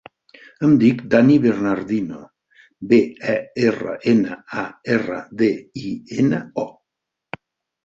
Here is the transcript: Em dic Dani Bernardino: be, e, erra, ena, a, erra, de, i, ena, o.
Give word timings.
Em 0.67 0.71
dic 0.83 1.01
Dani 1.15 1.35
Bernardino: 1.43 2.21
be, 2.93 2.99
e, 3.35 3.37
erra, 3.69 3.95
ena, 4.15 4.41
a, 4.65 4.65
erra, 4.97 5.21
de, 5.45 5.53
i, 5.85 5.95
ena, 6.27 6.43
o. 6.67 7.41